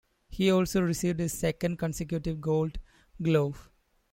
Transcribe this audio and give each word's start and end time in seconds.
He 0.29 0.49
also 0.49 0.81
received 0.81 1.19
his 1.19 1.31
second 1.33 1.77
consecutive 1.77 2.41
Gold 2.41 2.79
Glove. 3.21 3.69